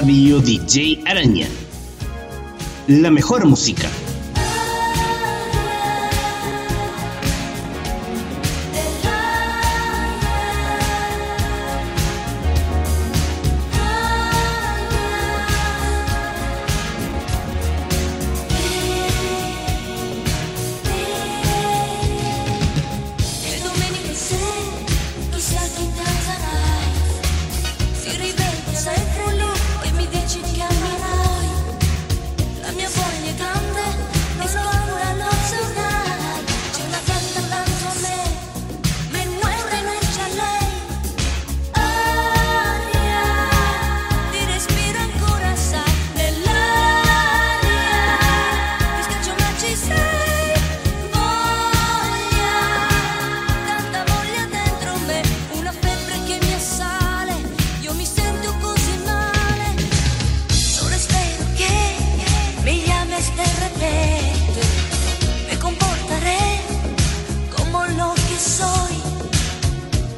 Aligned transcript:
Fabio 0.00 0.40
DJ 0.40 1.02
Araña. 1.04 1.46
La 2.88 3.10
mejor 3.10 3.44
música. 3.44 3.90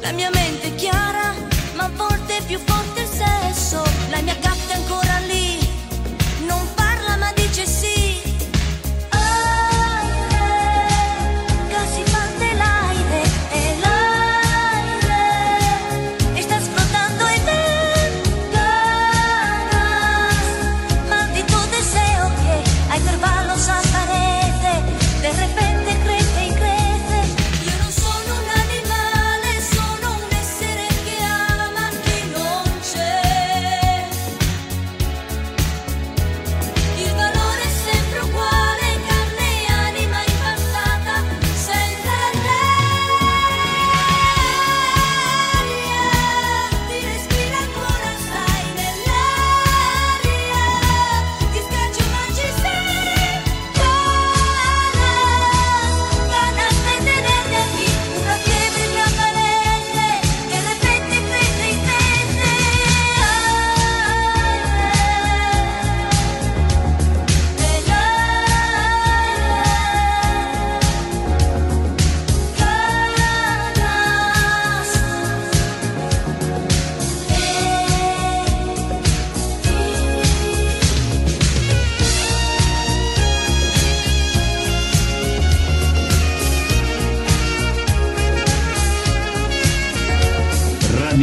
la 0.03 0.11
mia 0.11 0.29
mente 0.31 0.67
è 0.67 0.75
chiara, 0.75 1.33
ma 1.75 1.85
a 1.85 1.89
volte 1.95 2.37
è 2.37 2.43
più 2.43 2.59
forte 2.59 3.01
il 3.03 3.07
sesso, 3.07 3.81
la 4.09 4.21
mia 4.21 4.37
casa 4.37 4.52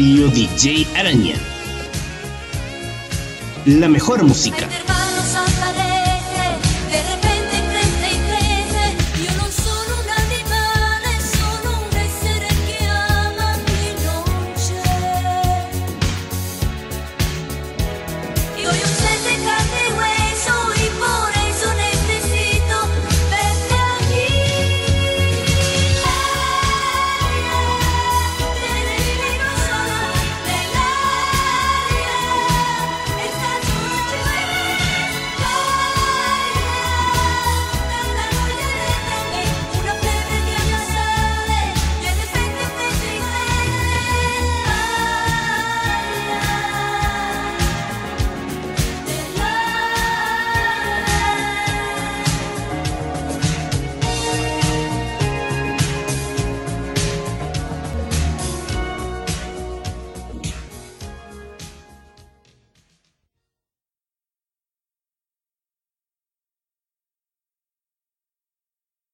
Radio 0.01 0.29
DJ 0.29 0.87
Araña. 0.97 1.35
La 3.67 3.87
mejor 3.87 4.25
música. 4.25 4.67